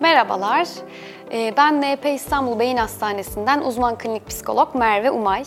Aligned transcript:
Merhabalar, 0.00 0.68
Ee, 1.32 1.54
ben 1.56 1.82
NP 1.82 2.06
İstanbul 2.06 2.58
Beyin 2.58 2.76
Hastanesi'nden 2.76 3.60
uzman 3.60 3.98
klinik 3.98 4.28
psikolog 4.28 4.74
Merve 4.74 5.10
Umay. 5.10 5.44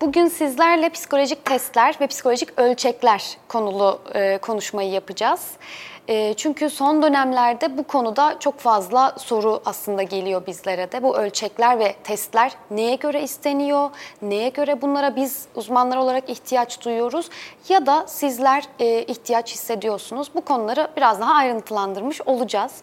Bugün 0.00 0.28
sizlerle 0.28 0.88
psikolojik 0.88 1.44
testler 1.44 1.96
ve 2.00 2.06
psikolojik 2.06 2.58
ölçekler 2.58 3.36
konulu 3.48 4.00
e, 4.14 4.38
konuşmayı 4.38 4.90
yapacağız. 4.90 5.50
E, 6.08 6.34
çünkü 6.34 6.70
son 6.70 7.02
dönemlerde 7.02 7.78
bu 7.78 7.82
konuda 7.82 8.36
çok 8.40 8.58
fazla 8.58 9.14
soru 9.18 9.60
aslında 9.64 10.02
geliyor 10.02 10.46
bizlere 10.46 10.92
de. 10.92 11.02
Bu 11.02 11.16
ölçekler 11.16 11.78
ve 11.78 11.92
testler 12.04 12.52
neye 12.70 12.94
göre 12.94 13.22
isteniyor, 13.22 13.90
neye 14.22 14.48
göre 14.48 14.82
bunlara 14.82 15.16
biz 15.16 15.46
uzmanlar 15.54 15.96
olarak 15.96 16.30
ihtiyaç 16.30 16.84
duyuyoruz 16.84 17.28
ya 17.68 17.86
da 17.86 18.06
sizler 18.06 18.64
e, 18.78 19.02
ihtiyaç 19.02 19.52
hissediyorsunuz. 19.52 20.30
Bu 20.34 20.40
konuları 20.40 20.88
biraz 20.96 21.20
daha 21.20 21.34
ayrıntılandırmış 21.34 22.20
olacağız. 22.20 22.82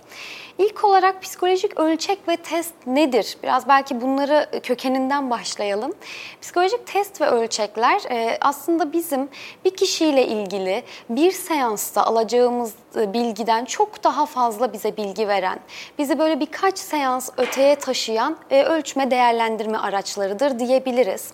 İlk 0.57 0.83
olarak 0.83 1.21
psikolojik 1.21 1.79
ölçek 1.79 2.27
ve 2.27 2.37
test 2.37 2.73
nedir? 2.87 3.37
Biraz 3.43 3.67
belki 3.67 4.01
bunları 4.01 4.49
kökeninden 4.63 5.29
başlayalım. 5.29 5.93
Psikolojik 6.41 6.87
test 6.87 7.21
ve 7.21 7.25
ölçekler 7.25 8.01
e, 8.11 8.37
aslında 8.41 8.93
bizim 8.93 9.29
bir 9.65 9.75
kişiyle 9.75 10.27
ilgili 10.27 10.83
bir 11.09 11.31
seansta 11.31 12.03
alacağımız 12.03 12.73
e, 12.95 13.13
bilgiden 13.15 13.65
çok 13.65 14.03
daha 14.03 14.25
fazla 14.25 14.73
bize 14.73 14.97
bilgi 14.97 15.27
veren, 15.27 15.59
bizi 15.97 16.19
böyle 16.19 16.39
birkaç 16.39 16.79
seans 16.79 17.29
öteye 17.37 17.75
taşıyan 17.75 18.37
e, 18.51 18.63
ölçme 18.63 19.11
değerlendirme 19.11 19.77
araçlarıdır 19.77 20.59
diyebiliriz. 20.59 21.33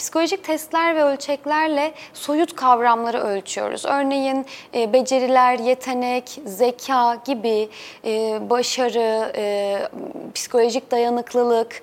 Psikolojik 0.00 0.44
testler 0.44 0.96
ve 0.96 1.02
ölçeklerle 1.02 1.92
soyut 2.12 2.56
kavramları 2.56 3.18
ölçüyoruz. 3.18 3.84
Örneğin 3.84 4.46
e, 4.74 4.92
beceriler, 4.92 5.58
yetenek, 5.58 6.40
zeka 6.44 7.18
gibi 7.24 7.68
e, 8.04 8.40
başarı, 8.50 9.32
e, 9.36 9.78
psikolojik 10.34 10.90
dayanıklılık 10.90 11.82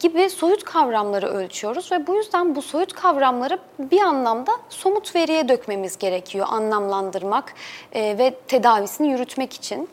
gibi 0.00 0.30
soyut 0.30 0.64
kavramları 0.64 1.26
ölçüyoruz 1.26 1.92
ve 1.92 2.06
bu 2.06 2.14
yüzden 2.14 2.54
bu 2.54 2.62
soyut 2.62 2.92
kavramları 2.92 3.58
bir 3.78 4.00
anlamda 4.00 4.52
somut 4.68 5.14
veriye 5.16 5.48
dökmemiz 5.48 5.98
gerekiyor 5.98 6.46
anlamlandırmak 6.50 7.54
ve 7.94 8.34
tedavisini 8.48 9.10
yürütmek 9.10 9.52
için. 9.52 9.88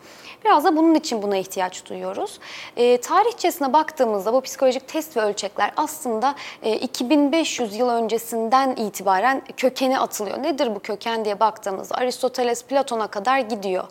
Biraz 0.46 0.64
da 0.64 0.76
bunun 0.76 0.96
için 0.96 1.22
buna 1.22 1.38
ihtiyaç 1.38 1.86
duyuyoruz. 1.86 2.40
E, 2.78 3.02
tarihçesine 3.02 3.74
baktığımızda 3.74 4.34
bu 4.34 4.42
psikolojik 4.42 4.88
test 4.88 5.18
ve 5.18 5.22
ölçekler 5.22 5.72
aslında 5.78 6.36
e, 6.64 6.76
2500 6.78 7.76
yıl 7.76 7.90
öncesinden 7.90 8.76
itibaren 8.76 9.42
kökeni 9.58 10.00
atılıyor. 10.00 10.44
Nedir 10.44 10.76
bu 10.76 10.80
köken 10.80 11.26
diye 11.26 11.40
baktığımızda 11.40 11.96
Aristoteles, 11.96 12.64
Platon'a 12.64 13.08
kadar 13.08 13.40
gidiyor. 13.40 13.84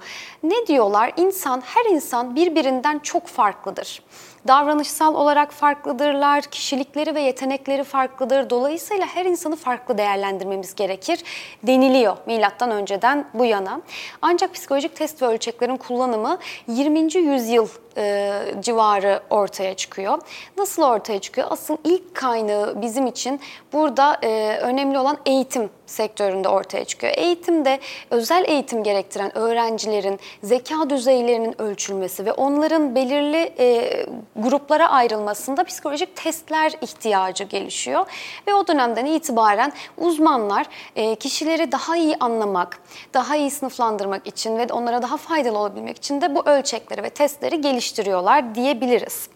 Ne 0.42 0.66
diyorlar? 0.66 1.12
İnsan, 1.16 1.60
her 1.60 1.84
insan 1.84 2.36
birbirinden 2.36 2.98
çok 2.98 3.26
farklıdır 3.26 4.02
davranışsal 4.48 5.14
olarak 5.14 5.52
farklıdırlar, 5.52 6.42
kişilikleri 6.42 7.14
ve 7.14 7.20
yetenekleri 7.20 7.84
farklıdır. 7.84 8.50
Dolayısıyla 8.50 9.06
her 9.06 9.24
insanı 9.24 9.56
farklı 9.56 9.98
değerlendirmemiz 9.98 10.74
gerekir 10.74 11.20
deniliyor 11.62 12.16
milattan 12.26 12.70
önceden 12.70 13.26
bu 13.34 13.44
yana. 13.44 13.80
Ancak 14.22 14.54
psikolojik 14.54 14.96
test 14.96 15.22
ve 15.22 15.26
ölçeklerin 15.26 15.76
kullanımı 15.76 16.38
20. 16.68 17.16
yüzyıl 17.16 17.68
e, 17.96 18.32
civarı 18.60 19.20
ortaya 19.30 19.74
çıkıyor. 19.74 20.18
Nasıl 20.58 20.82
ortaya 20.82 21.18
çıkıyor? 21.18 21.46
Asıl 21.50 21.76
ilk 21.84 22.14
kaynağı 22.14 22.82
bizim 22.82 23.06
için 23.06 23.40
burada 23.72 24.18
e, 24.22 24.58
önemli 24.58 24.98
olan 24.98 25.18
eğitim 25.26 25.70
sektöründe 25.86 26.48
ortaya 26.48 26.84
çıkıyor. 26.84 27.12
Eğitimde 27.16 27.80
özel 28.10 28.44
eğitim 28.48 28.82
gerektiren 28.82 29.38
öğrencilerin 29.38 30.20
zeka 30.42 30.90
düzeylerinin 30.90 31.62
ölçülmesi 31.62 32.26
ve 32.26 32.32
onların 32.32 32.94
belirli 32.94 33.52
e, 33.58 33.90
gruplara 34.36 34.90
ayrılmasında 34.90 35.64
psikolojik 35.64 36.16
testler 36.16 36.72
ihtiyacı 36.80 37.44
gelişiyor. 37.44 38.06
Ve 38.46 38.54
o 38.54 38.66
dönemden 38.66 39.06
itibaren 39.06 39.72
uzmanlar 39.98 40.66
e, 40.96 41.14
kişileri 41.14 41.72
daha 41.72 41.96
iyi 41.96 42.16
anlamak, 42.20 42.78
daha 43.14 43.36
iyi 43.36 43.50
sınıflandırmak 43.50 44.26
için 44.26 44.58
ve 44.58 44.66
onlara 44.70 45.02
daha 45.02 45.16
faydalı 45.16 45.58
olabilmek 45.58 45.96
için 45.96 46.20
de 46.20 46.34
bu 46.34 46.42
ölçekleri 46.48 47.02
ve 47.02 47.10
testleri 47.10 47.60
geliştiriyorlar 47.60 48.54
diyebiliriz. 48.54 49.28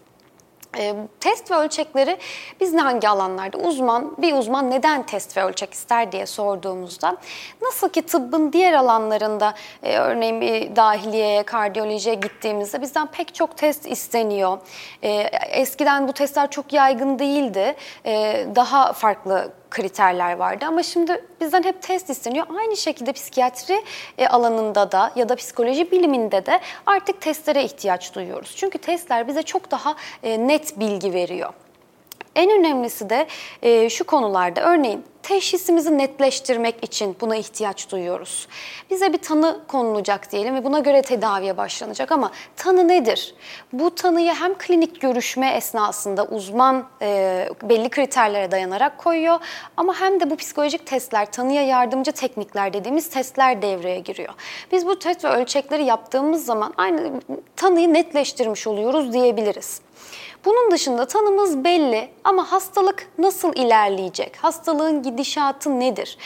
E, 0.77 0.95
test 1.19 1.51
ve 1.51 1.55
ölçekleri 1.55 2.17
biz 2.59 2.73
ne 2.73 2.81
hangi 2.81 3.09
alanlarda 3.09 3.57
uzman, 3.57 4.15
bir 4.17 4.33
uzman 4.33 4.71
neden 4.71 5.05
test 5.05 5.37
ve 5.37 5.43
ölçek 5.43 5.73
ister 5.73 6.11
diye 6.11 6.25
sorduğumuzda 6.25 7.17
nasıl 7.61 7.89
ki 7.89 8.01
tıbbın 8.01 8.53
diğer 8.53 8.73
alanlarında 8.73 9.53
e, 9.83 9.97
örneğin 9.97 10.41
bir 10.41 10.75
dahiliyeye, 10.75 11.43
kardiyolojiye 11.43 12.15
gittiğimizde 12.15 12.81
bizden 12.81 13.07
pek 13.07 13.35
çok 13.35 13.57
test 13.57 13.87
isteniyor. 13.87 14.57
E, 15.01 15.11
eskiden 15.51 16.07
bu 16.07 16.13
testler 16.13 16.51
çok 16.51 16.73
yaygın 16.73 17.19
değildi. 17.19 17.75
E, 18.05 18.45
daha 18.55 18.93
farklı 18.93 19.51
kriterler 19.75 20.35
vardı 20.35 20.65
ama 20.67 20.83
şimdi 20.83 21.25
bizden 21.41 21.63
hep 21.63 21.81
test 21.81 22.09
isteniyor. 22.09 22.45
Aynı 22.59 22.77
şekilde 22.77 23.11
psikiyatri 23.11 23.83
e, 24.17 24.27
alanında 24.27 24.91
da 24.91 25.11
ya 25.15 25.29
da 25.29 25.35
psikoloji 25.35 25.91
biliminde 25.91 26.45
de 26.45 26.59
artık 26.85 27.21
testlere 27.21 27.63
ihtiyaç 27.63 28.15
duyuyoruz. 28.15 28.55
Çünkü 28.55 28.77
testler 28.77 29.27
bize 29.27 29.43
çok 29.43 29.71
daha 29.71 29.95
e, 30.23 30.47
net 30.47 30.79
bilgi 30.79 31.13
veriyor. 31.13 31.53
En 32.35 32.51
önemlisi 32.59 33.09
de 33.09 33.27
e, 33.61 33.89
şu 33.89 34.03
konularda 34.03 34.61
örneğin 34.61 35.05
teşhisimizi 35.27 35.97
netleştirmek 35.97 36.83
için 36.83 37.15
buna 37.21 37.35
ihtiyaç 37.35 37.91
duyuyoruz. 37.91 38.47
Bize 38.89 39.13
bir 39.13 39.17
tanı 39.17 39.59
konulacak 39.67 40.31
diyelim 40.31 40.55
ve 40.55 40.63
buna 40.63 40.79
göre 40.79 41.01
tedaviye 41.01 41.57
başlanacak 41.57 42.11
ama 42.11 42.31
tanı 42.55 42.87
nedir? 42.87 43.35
Bu 43.73 43.95
tanıyı 43.95 44.33
hem 44.33 44.57
klinik 44.57 45.01
görüşme 45.01 45.49
esnasında 45.49 46.25
uzman 46.25 46.87
e, 47.01 47.49
belli 47.63 47.89
kriterlere 47.89 48.51
dayanarak 48.51 48.97
koyuyor 48.97 49.39
ama 49.77 49.99
hem 49.99 50.19
de 50.19 50.29
bu 50.29 50.35
psikolojik 50.35 50.85
testler, 50.85 51.31
tanıya 51.31 51.61
yardımcı 51.61 52.11
teknikler 52.11 52.73
dediğimiz 52.73 53.09
testler 53.09 53.61
devreye 53.61 53.99
giriyor. 53.99 54.33
Biz 54.71 54.87
bu 54.87 54.99
test 54.99 55.25
ve 55.25 55.29
ölçekleri 55.29 55.83
yaptığımız 55.83 56.45
zaman 56.45 56.73
aynı 56.77 57.11
tanıyı 57.55 57.93
netleştirmiş 57.93 58.67
oluyoruz 58.67 59.13
diyebiliriz. 59.13 59.81
Bunun 60.45 60.71
dışında 60.71 61.05
tanımız 61.05 61.63
belli 61.63 62.09
ama 62.23 62.51
hastalık 62.51 63.07
nasıl 63.17 63.53
ilerleyecek? 63.55 64.37
Hastalığın 64.41 65.03
gidişatı 65.15 65.79
nedir? 65.79 66.17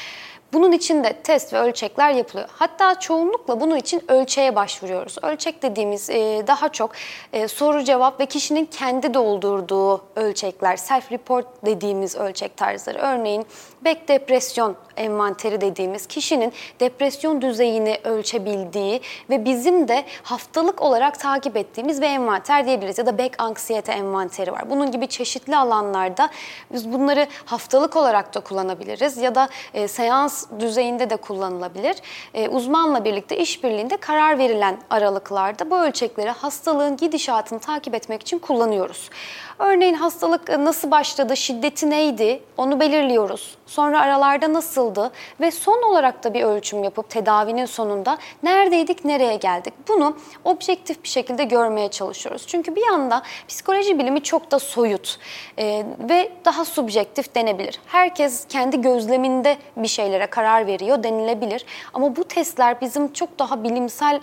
Bunun 0.54 0.72
için 0.72 1.04
de 1.04 1.14
test 1.14 1.54
ve 1.54 1.60
ölçekler 1.60 2.12
yapılıyor. 2.12 2.50
Hatta 2.52 3.00
çoğunlukla 3.00 3.62
bunun 3.62 3.76
için 3.76 4.04
ölçeğe 4.08 4.56
başvuruyoruz. 4.56 5.16
Ölçek 5.22 5.64
dediğimiz 5.64 6.10
e, 6.10 6.44
daha 6.48 6.70
çok 6.70 6.92
e, 7.34 7.48
soru 7.48 7.84
cevap 7.84 8.20
ve 8.20 8.26
kişinin 8.26 8.66
kendi 8.66 9.14
doldurduğu 9.14 10.02
ölçekler, 10.16 10.78
self 10.78 11.12
report 11.12 11.48
dediğimiz 11.66 12.16
ölçek 12.16 12.58
tarzları. 12.58 12.98
Örneğin 12.98 13.46
Beck 13.82 14.08
depresyon 14.08 14.76
envanteri 14.98 15.62
dediğimiz 15.62 16.08
kişinin 16.08 16.54
depresyon 16.80 17.42
düzeyini 17.42 18.00
ölçebildiği 18.04 19.02
ve 19.30 19.46
bizim 19.46 19.88
de 19.88 20.04
haftalık 20.24 20.82
olarak 20.82 21.20
takip 21.20 21.58
ettiğimiz 21.58 22.02
bir 22.02 22.08
envanter 22.08 22.66
diyebiliriz. 22.66 22.98
Ya 22.98 23.06
da 23.06 23.18
Beck 23.18 23.42
anksiyete 23.42 23.92
envanteri 23.92 24.52
var. 24.52 24.70
Bunun 24.70 24.92
gibi 24.92 25.08
çeşitli 25.08 25.58
alanlarda 25.58 26.30
biz 26.74 26.94
bunları 26.94 27.28
haftalık 27.46 27.96
olarak 27.96 28.36
da 28.36 28.40
kullanabiliriz 28.40 29.18
ya 29.18 29.36
da 29.36 29.50
e, 29.74 29.88
seans 29.88 30.39
düzeyinde 30.60 31.10
de 31.10 31.16
kullanılabilir. 31.16 31.96
E, 32.34 32.50
uzmanla 32.50 33.06
birlikte 33.06 33.38
işbirliğinde 33.38 33.98
karar 33.98 34.38
verilen 34.38 34.78
aralıklarda 34.90 35.72
bu 35.72 35.78
ölçekleri 35.78 36.30
hastalığın 36.30 36.98
gidişatını 36.98 37.60
takip 37.60 37.96
etmek 37.96 38.22
için 38.22 38.40
kullanıyoruz. 38.40 39.10
Örneğin 39.60 39.94
hastalık 39.94 40.50
nasıl 40.50 40.92
başladı, 40.92 41.38
şiddeti 41.38 41.90
neydi 41.90 42.44
onu 42.58 42.80
belirliyoruz. 42.80 43.58
Sonra 43.66 44.02
aralarda 44.02 44.54
nasıldı 44.54 45.12
ve 45.42 45.52
son 45.52 45.84
olarak 45.84 46.24
da 46.24 46.34
bir 46.34 46.44
ölçüm 46.44 46.84
yapıp 46.84 47.10
tedavinin 47.10 47.66
sonunda 47.66 48.18
neredeydik, 48.44 49.06
nereye 49.06 49.36
geldik? 49.36 49.74
Bunu 49.88 50.18
objektif 50.44 51.04
bir 51.04 51.10
şekilde 51.10 51.44
görmeye 51.44 51.90
çalışıyoruz. 51.90 52.48
Çünkü 52.48 52.76
bir 52.76 52.86
yanda 52.86 53.22
psikoloji 53.48 54.00
bilimi 54.00 54.24
çok 54.24 54.52
da 54.52 54.60
soyut 54.60 55.20
e, 55.58 55.86
ve 56.10 56.32
daha 56.46 56.66
subjektif 56.66 57.36
denebilir. 57.36 57.80
Herkes 57.86 58.46
kendi 58.50 58.82
gözleminde 58.82 59.58
bir 59.78 59.88
şeylere 59.88 60.26
karar 60.28 60.68
veriyor 60.68 61.04
denilebilir. 61.04 61.66
Ama 61.94 62.16
bu 62.16 62.24
testler 62.24 62.82
bizim 62.82 63.14
çok 63.14 63.40
daha 63.40 63.64
bilimsel 63.64 64.20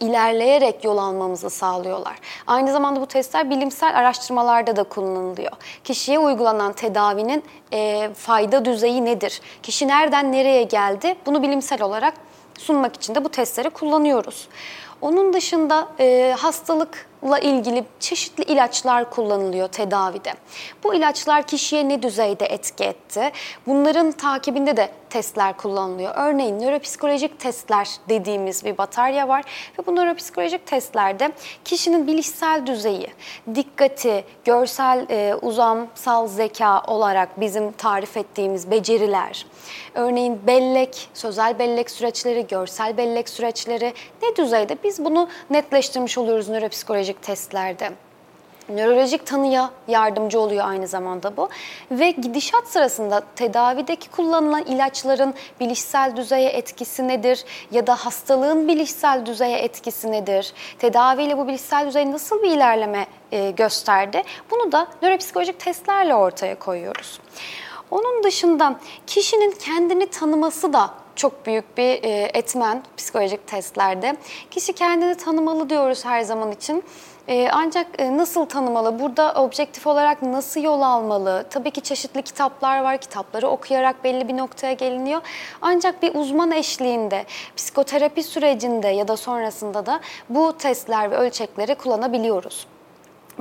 ilerleyerek 0.00 0.84
yol 0.84 0.98
almamızı 0.98 1.50
sağlıyorlar. 1.50 2.16
Aynı 2.46 2.72
zamanda 2.72 3.00
bu 3.00 3.06
testler 3.06 3.50
bilimsel 3.50 3.98
araştırmalarda 3.98 4.76
da 4.76 4.84
kullanılıyor. 4.84 5.52
Kişiye 5.84 6.18
uygulanan 6.18 6.72
tedavinin 6.72 7.44
e, 7.72 8.10
fayda 8.14 8.64
düzeyi 8.64 9.04
nedir? 9.04 9.40
Kişi 9.62 9.88
nereden 9.88 10.32
nereye 10.32 10.62
geldi? 10.62 11.14
Bunu 11.26 11.42
bilimsel 11.42 11.82
olarak 11.82 12.14
sunmak 12.58 12.96
için 12.96 13.14
de 13.14 13.24
bu 13.24 13.28
testleri 13.28 13.70
kullanıyoruz. 13.70 14.48
Onun 15.00 15.32
dışında 15.32 15.88
e, 16.00 16.34
hastalık 16.38 17.09
ilgili 17.38 17.84
çeşitli 18.00 18.42
ilaçlar 18.44 19.10
kullanılıyor 19.10 19.68
tedavide. 19.68 20.32
Bu 20.84 20.94
ilaçlar 20.94 21.42
kişiye 21.42 21.88
ne 21.88 22.02
düzeyde 22.02 22.46
etki 22.46 22.84
etti? 22.84 23.32
Bunların 23.66 24.12
takibinde 24.12 24.76
de 24.76 24.88
testler 25.10 25.56
kullanılıyor. 25.56 26.12
Örneğin 26.16 26.60
nöropsikolojik 26.60 27.40
testler 27.40 27.88
dediğimiz 28.08 28.64
bir 28.64 28.78
batarya 28.78 29.28
var 29.28 29.44
ve 29.78 29.86
bu 29.86 29.96
nöropsikolojik 29.96 30.66
testlerde 30.66 31.32
kişinin 31.64 32.06
bilişsel 32.06 32.66
düzeyi, 32.66 33.06
dikkati, 33.54 34.24
görsel 34.44 35.06
e, 35.10 35.34
uzamsal 35.34 36.26
zeka 36.28 36.82
olarak 36.82 37.40
bizim 37.40 37.72
tarif 37.72 38.16
ettiğimiz 38.16 38.70
beceriler, 38.70 39.46
örneğin 39.94 40.46
bellek, 40.46 41.08
sözel 41.14 41.58
bellek 41.58 41.90
süreçleri, 41.90 42.46
görsel 42.46 42.96
bellek 42.96 43.28
süreçleri 43.28 43.94
ne 44.22 44.36
düzeyde 44.36 44.76
biz 44.84 45.04
bunu 45.04 45.28
netleştirmiş 45.50 46.18
oluyoruz 46.18 46.48
nöropsikolojik 46.48 47.09
testlerde. 47.14 47.90
Nörolojik 48.68 49.26
tanıya 49.26 49.70
yardımcı 49.88 50.40
oluyor 50.40 50.68
aynı 50.68 50.86
zamanda 50.86 51.36
bu. 51.36 51.48
Ve 51.90 52.10
gidişat 52.10 52.68
sırasında 52.68 53.22
tedavideki 53.36 54.10
kullanılan 54.10 54.62
ilaçların 54.62 55.34
bilişsel 55.60 56.16
düzeye 56.16 56.50
etkisi 56.50 57.08
nedir? 57.08 57.44
Ya 57.70 57.86
da 57.86 57.94
hastalığın 57.94 58.68
bilişsel 58.68 59.26
düzeye 59.26 59.58
etkisi 59.58 60.12
nedir? 60.12 60.52
Tedaviyle 60.78 61.38
bu 61.38 61.48
bilişsel 61.48 61.86
düzey 61.86 62.12
nasıl 62.12 62.42
bir 62.42 62.50
ilerleme 62.50 63.06
e, 63.32 63.50
gösterdi? 63.50 64.22
Bunu 64.50 64.72
da 64.72 64.86
nöropsikolojik 65.02 65.60
testlerle 65.60 66.14
ortaya 66.14 66.58
koyuyoruz. 66.58 67.20
Onun 67.90 68.24
dışında 68.24 68.76
kişinin 69.06 69.50
kendini 69.50 70.06
tanıması 70.06 70.72
da 70.72 70.90
çok 71.16 71.46
büyük 71.46 71.78
bir 71.78 72.04
e, 72.04 72.30
etmen 72.34 72.82
psikolojik 72.96 73.46
testlerde. 73.46 74.16
Kişi 74.50 74.72
kendini 74.72 75.14
tanımalı 75.14 75.70
diyoruz 75.70 76.04
her 76.04 76.20
zaman 76.22 76.52
için. 76.52 76.84
Ee, 77.28 77.48
ancak 77.52 77.86
e, 77.98 78.16
nasıl 78.16 78.46
tanımalı? 78.46 78.98
Burada 78.98 79.34
objektif 79.34 79.86
olarak 79.86 80.22
nasıl 80.22 80.60
yol 80.60 80.80
almalı? 80.80 81.44
Tabii 81.50 81.70
ki 81.70 81.80
çeşitli 81.80 82.22
kitaplar 82.22 82.82
var. 82.82 82.98
Kitapları 82.98 83.48
okuyarak 83.48 84.04
belli 84.04 84.28
bir 84.28 84.36
noktaya 84.36 84.72
geliniyor. 84.72 85.20
Ancak 85.62 86.02
bir 86.02 86.14
uzman 86.14 86.50
eşliğinde, 86.50 87.24
psikoterapi 87.56 88.22
sürecinde 88.22 88.88
ya 88.88 89.08
da 89.08 89.16
sonrasında 89.16 89.86
da 89.86 90.00
bu 90.28 90.56
testler 90.56 91.10
ve 91.10 91.16
ölçekleri 91.16 91.74
kullanabiliyoruz 91.74 92.66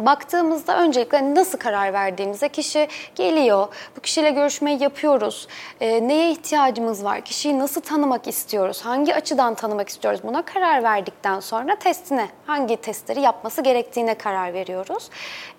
baktığımızda 0.05 0.77
öncelikle 0.77 1.35
nasıl 1.35 1.57
karar 1.57 1.93
verdiğimize 1.93 2.49
kişi 2.49 2.87
geliyor. 3.15 3.67
Bu 3.97 4.01
kişiyle 4.01 4.29
görüşmeyi 4.29 4.83
yapıyoruz. 4.83 5.47
E, 5.81 6.07
neye 6.07 6.31
ihtiyacımız 6.31 7.03
var? 7.03 7.21
Kişiyi 7.21 7.59
nasıl 7.59 7.81
tanımak 7.81 8.27
istiyoruz? 8.27 8.81
Hangi 8.81 9.15
açıdan 9.15 9.55
tanımak 9.55 9.89
istiyoruz? 9.89 10.19
Buna 10.23 10.41
karar 10.41 10.83
verdikten 10.83 11.39
sonra 11.39 11.75
testine, 11.75 12.29
hangi 12.47 12.77
testleri 12.77 13.21
yapması 13.21 13.61
gerektiğine 13.61 14.15
karar 14.15 14.53
veriyoruz. 14.53 15.09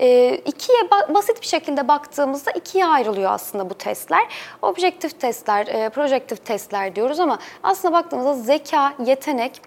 E, 0.00 0.34
ikiye 0.34 0.78
basit 0.90 1.42
bir 1.42 1.46
şekilde 1.46 1.88
baktığımızda 1.88 2.50
ikiye 2.50 2.86
ayrılıyor 2.86 3.30
aslında 3.30 3.70
bu 3.70 3.74
testler. 3.74 4.26
Objektif 4.62 5.20
testler, 5.20 5.66
e, 5.66 5.88
projektif 5.88 6.44
testler 6.44 6.96
diyoruz 6.96 7.20
ama 7.20 7.38
aslında 7.62 7.94
baktığımızda 7.94 8.34
zeka, 8.34 8.92
yetenek 9.06 9.62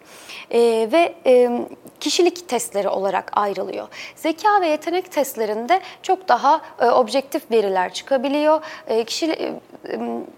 e, 0.51 0.59
ve 0.91 1.15
e, 1.25 1.49
kişilik 1.99 2.49
testleri 2.49 2.89
olarak 2.89 3.31
ayrılıyor. 3.33 3.87
Zeka 4.15 4.61
ve 4.63 4.67
yetenek 4.67 5.11
testlerinde 5.11 5.81
çok 6.01 6.27
daha 6.27 6.61
e, 6.79 6.85
objektif 6.85 7.51
veriler 7.51 7.93
çıkabiliyor. 7.93 8.61
E, 8.87 9.03
kişilik, 9.03 9.41
e, 9.41 9.59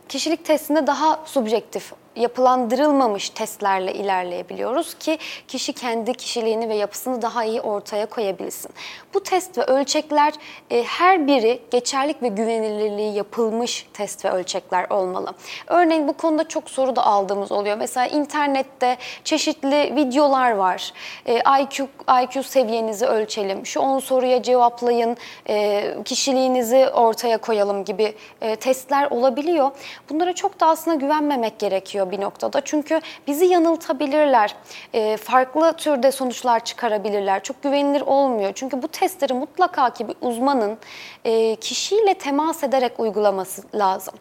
kişilik 0.10 0.46
testinde 0.46 0.88
daha 0.88 1.20
subjektif 1.26 1.94
yapılandırılmamış 2.16 3.30
testlerle 3.30 3.94
ilerleyebiliyoruz 3.94 4.94
ki 4.94 5.18
kişi 5.48 5.74
kendi 5.74 6.14
kişiliğini 6.14 6.70
ve 6.70 6.76
yapısını 6.76 7.22
daha 7.22 7.44
iyi 7.44 7.62
ortaya 7.62 8.06
koyabilsin. 8.06 8.72
Bu 9.14 9.24
test 9.24 9.58
ve 9.58 9.64
ölçekler 9.64 10.34
e, 10.72 10.84
her 10.84 11.28
biri 11.28 11.62
geçerlik 11.72 12.24
ve 12.24 12.28
güvenilirliği 12.28 13.14
yapılmış 13.14 13.88
test 13.94 14.26
ve 14.26 14.32
ölçekler 14.32 14.90
olmalı. 14.90 15.34
Örneğin 15.68 16.08
bu 16.08 16.14
konuda 16.14 16.48
çok 16.48 16.70
soru 16.70 16.96
da 16.96 17.06
aldığımız 17.06 17.52
oluyor. 17.52 17.78
Mesela 17.78 18.08
internette 18.08 18.98
çeşitli 19.24 19.96
videolar 19.96 20.52
var. 20.52 20.94
E, 21.26 21.42
IQ 21.62 21.88
IQ 22.24 22.44
seviyenizi 22.44 23.06
ölçelim. 23.06 23.66
Şu 23.66 23.80
10 23.80 24.00
soruya 24.00 24.44
cevaplayın. 24.44 25.18
E, 25.50 25.96
kişiliğinizi 26.06 26.90
ortaya 26.90 27.38
koyalım 27.38 27.86
gibi 27.86 28.16
e, 28.42 28.56
testler 28.56 29.12
olabiliyor. 29.12 29.72
Bunlara 30.10 30.34
çok 30.34 30.60
da 30.60 30.68
aslında 30.68 30.96
güvenmemek 30.96 31.60
gerekiyor 31.60 32.05
oluyor 32.06 32.12
bir 32.12 32.22
noktada. 32.22 32.62
Çünkü 32.62 33.02
bizi 33.28 33.46
yanıltabilirler. 33.46 34.56
E, 34.94 35.18
farklı 35.18 35.74
türde 35.74 36.12
sonuçlar 36.12 36.66
çıkarabilirler. 36.66 37.44
Çok 37.44 37.64
güvenilir 37.64 38.02
olmuyor. 38.02 38.52
Çünkü 38.56 38.82
bu 38.82 38.88
testleri 38.88 39.34
mutlaka 39.34 39.94
ki 39.94 40.08
bir 40.08 40.16
uzmanın 40.22 40.78
e, 41.26 41.56
kişiyle 41.56 42.14
temas 42.14 42.64
ederek 42.64 43.00
uygulaması 43.00 43.64
lazım. 43.76 44.14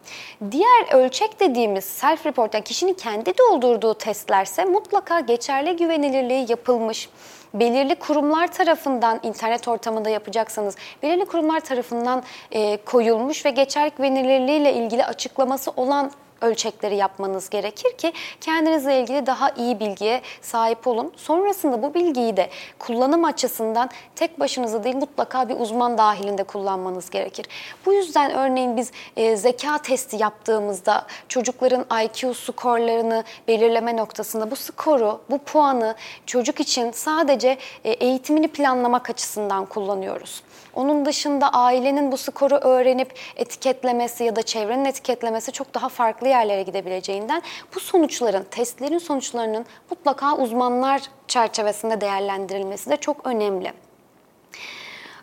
Diğer 0.51 0.93
ölçek 0.93 1.39
dediğimiz 1.39 1.83
self 1.83 2.25
report 2.25 2.53
yani 2.53 2.63
kişinin 2.63 2.93
kendi 2.93 3.33
doldurduğu 3.37 3.93
testlerse 3.93 4.65
mutlaka 4.65 5.19
geçerli 5.19 5.75
güvenilirliği 5.75 6.45
yapılmış 6.49 7.09
belirli 7.53 7.95
kurumlar 7.95 8.47
tarafından 8.47 9.19
internet 9.23 9.67
ortamında 9.67 10.09
yapacaksanız 10.09 10.75
belirli 11.03 11.25
kurumlar 11.25 11.59
tarafından 11.59 12.23
e, 12.51 12.77
koyulmuş 12.77 13.45
ve 13.45 13.49
geçerlik 13.49 13.97
güvenilirliğiyle 13.97 14.73
ilgili 14.73 15.05
açıklaması 15.05 15.71
olan 15.71 16.11
ölçekleri 16.41 16.95
yapmanız 16.95 17.49
gerekir 17.49 17.97
ki 17.97 18.13
kendinizle 18.41 19.01
ilgili 19.01 19.25
daha 19.25 19.49
iyi 19.49 19.79
bilgiye 19.79 20.21
sahip 20.41 20.87
olun. 20.87 21.11
Sonrasında 21.15 21.83
bu 21.83 21.93
bilgiyi 21.93 22.37
de 22.37 22.49
kullanım 22.79 23.25
açısından 23.25 23.89
tek 24.15 24.39
başınıza 24.39 24.83
değil 24.83 24.95
mutlaka 24.95 25.49
bir 25.49 25.59
uzman 25.59 25.97
dahilinde 25.97 26.43
kullanmanız 26.43 27.09
gerekir. 27.09 27.45
Bu 27.85 27.93
yüzden 27.93 28.31
örneğin 28.31 28.77
biz 28.77 28.91
e, 29.17 29.37
zeka 29.37 29.77
testi 29.77 30.17
yaptığımızda 30.17 31.05
çocukların 31.29 31.85
IQ 32.03 32.33
skorlarını 32.33 33.23
belirleme 33.47 33.97
noktasında 33.97 34.51
bu 34.51 34.55
skoru, 34.55 35.21
bu 35.29 35.37
puanı 35.37 35.95
çocuk 36.25 36.59
için 36.59 36.91
sadece 36.91 37.57
e, 37.83 37.91
eğitimini 37.91 38.47
planlamak 38.47 39.09
açısından 39.09 39.65
kullanıyoruz. 39.65 40.43
Onun 40.75 41.05
dışında 41.05 41.49
ailenin 41.49 42.11
bu 42.11 42.17
skoru 42.17 42.55
öğrenip 42.55 43.13
etiketlemesi 43.35 44.23
ya 44.23 44.35
da 44.35 44.41
çevrenin 44.41 44.85
etiketlemesi 44.85 45.51
çok 45.51 45.73
daha 45.73 45.89
farklı 45.89 46.27
yerlere 46.27 46.63
gidebileceğinden 46.63 47.41
bu 47.75 47.79
sonuçların, 47.79 48.43
testlerin 48.51 48.97
sonuçlarının 48.97 49.65
mutlaka 49.89 50.37
uzmanlar 50.37 51.01
çerçevesinde 51.27 52.01
değerlendirilmesi 52.01 52.89
de 52.89 52.97
çok 52.97 53.27
önemli. 53.27 53.73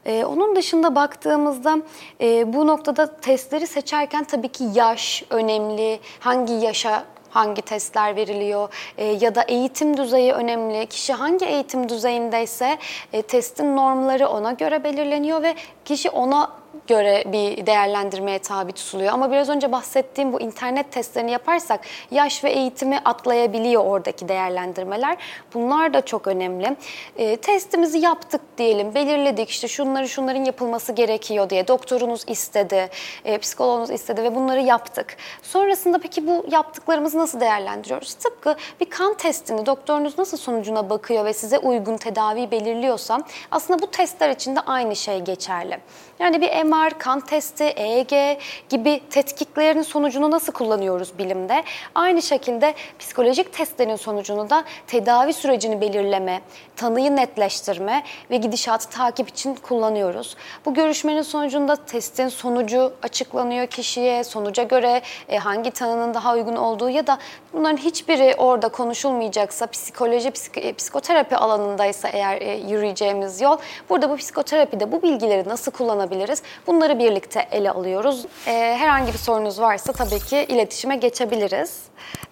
Ee, 0.06 0.24
onun 0.24 0.56
dışında 0.56 0.94
baktığımızda 0.94 1.78
e, 2.20 2.52
bu 2.52 2.66
noktada 2.66 3.16
testleri 3.20 3.66
seçerken 3.66 4.24
tabii 4.24 4.48
ki 4.48 4.64
yaş 4.74 5.24
önemli, 5.30 6.00
hangi 6.20 6.52
yaşa 6.52 7.04
hangi 7.32 7.62
testler 7.62 8.16
veriliyor 8.16 8.68
e, 8.98 9.04
ya 9.04 9.34
da 9.34 9.42
eğitim 9.42 9.96
düzeyi 9.96 10.32
önemli. 10.32 10.86
Kişi 10.86 11.12
hangi 11.12 11.44
eğitim 11.44 11.88
düzeyindeyse 11.88 12.78
e, 13.12 13.22
testin 13.22 13.76
normları 13.76 14.28
ona 14.28 14.52
göre 14.52 14.84
belirleniyor 14.84 15.42
ve 15.42 15.54
kişi 15.84 16.10
ona 16.10 16.61
göre 16.86 17.24
bir 17.26 17.66
değerlendirmeye 17.66 18.38
tabi 18.38 18.72
tutuluyor. 18.72 19.12
Ama 19.12 19.30
biraz 19.30 19.48
önce 19.48 19.72
bahsettiğim 19.72 20.32
bu 20.32 20.40
internet 20.40 20.92
testlerini 20.92 21.30
yaparsak 21.30 21.80
yaş 22.10 22.44
ve 22.44 22.50
eğitimi 22.50 22.98
atlayabiliyor 23.04 23.84
oradaki 23.84 24.28
değerlendirmeler. 24.28 25.16
Bunlar 25.54 25.94
da 25.94 26.00
çok 26.00 26.26
önemli. 26.26 26.76
E, 27.16 27.36
testimizi 27.36 27.98
yaptık 27.98 28.40
diyelim, 28.58 28.94
belirledik 28.94 29.50
işte 29.50 29.68
şunları 29.68 30.08
şunların 30.08 30.44
yapılması 30.44 30.92
gerekiyor 30.92 31.50
diye 31.50 31.68
doktorunuz 31.68 32.24
istedi, 32.26 32.88
e, 33.24 33.38
psikologunuz 33.38 33.90
istedi 33.90 34.22
ve 34.22 34.34
bunları 34.34 34.60
yaptık. 34.60 35.16
Sonrasında 35.42 35.98
peki 35.98 36.26
bu 36.26 36.46
yaptıklarımızı 36.50 37.18
nasıl 37.18 37.40
değerlendiriyoruz? 37.40 38.14
Tıpkı 38.14 38.56
bir 38.80 38.90
kan 38.90 39.14
testini 39.14 39.66
doktorunuz 39.66 40.18
nasıl 40.18 40.36
sonucuna 40.36 40.90
bakıyor 40.90 41.24
ve 41.24 41.32
size 41.32 41.58
uygun 41.58 41.96
tedavi 41.96 42.50
belirliyorsa 42.50 43.22
aslında 43.50 43.82
bu 43.82 43.86
testler 43.86 44.30
için 44.30 44.56
de 44.56 44.60
aynı 44.60 44.96
şey 44.96 45.20
geçerli. 45.20 45.78
Yani 46.18 46.40
bir 46.40 46.48
MR, 46.64 46.98
kan 46.98 47.20
testi, 47.20 47.64
EEG 47.64 48.38
gibi 48.68 49.00
tetkiklerin 49.10 49.82
sonucunu 49.82 50.30
nasıl 50.30 50.52
kullanıyoruz 50.52 51.18
bilimde? 51.18 51.64
Aynı 51.94 52.22
şekilde 52.22 52.74
psikolojik 52.98 53.52
testlerin 53.52 53.96
sonucunu 53.96 54.50
da 54.50 54.64
tedavi 54.86 55.32
sürecini 55.32 55.80
belirleme, 55.80 56.40
tanıyı 56.76 57.16
netleştirme 57.16 58.02
ve 58.30 58.36
gidişatı 58.36 58.90
takip 58.90 59.28
için 59.28 59.54
kullanıyoruz. 59.54 60.36
Bu 60.64 60.74
görüşmenin 60.74 61.22
sonucunda 61.22 61.76
testin 61.76 62.28
sonucu 62.28 62.92
açıklanıyor 63.02 63.66
kişiye, 63.66 64.24
sonuca 64.24 64.62
göre 64.62 65.02
e, 65.28 65.38
hangi 65.38 65.70
tanının 65.70 66.14
daha 66.14 66.34
uygun 66.34 66.56
olduğu 66.56 66.90
ya 66.90 67.06
da 67.06 67.18
bunların 67.52 67.76
hiçbiri 67.76 68.34
orada 68.38 68.68
konuşulmayacaksa, 68.68 69.66
psikoloji, 69.66 70.30
psik 70.30 70.58
e, 70.58 70.72
psikoterapi 70.72 71.36
alanındaysa 71.36 72.08
eğer 72.08 72.40
e, 72.40 72.56
yürüyeceğimiz 72.56 73.40
yol, 73.40 73.56
burada 73.90 74.10
bu 74.10 74.16
psikoterapide 74.16 74.92
bu 74.92 75.02
bilgileri 75.02 75.48
nasıl 75.48 75.72
kullanabiliriz? 75.72 76.42
Bunları 76.66 76.98
birlikte 76.98 77.48
ele 77.50 77.70
alıyoruz. 77.70 78.26
Herhangi 78.44 79.12
bir 79.12 79.18
sorunuz 79.18 79.60
varsa 79.60 79.92
tabii 79.92 80.18
ki 80.18 80.46
iletişime 80.48 80.96
geçebiliriz. 80.96 81.82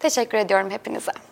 Teşekkür 0.01 0.39
ediyorum 0.39 0.71
hepinize. 0.71 1.30